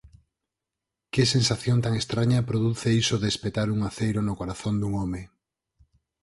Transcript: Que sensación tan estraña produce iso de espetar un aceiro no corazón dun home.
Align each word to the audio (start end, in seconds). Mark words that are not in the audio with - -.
Que 1.13 1.23
sensación 1.35 1.77
tan 1.85 1.93
estraña 2.01 2.47
produce 2.49 2.89
iso 3.01 3.15
de 3.21 3.27
espetar 3.33 3.67
un 3.75 3.79
aceiro 3.89 4.19
no 4.23 4.37
corazón 4.39 4.75
dun 4.81 4.93
home. 4.99 5.21